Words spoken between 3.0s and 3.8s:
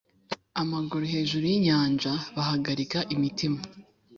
imitima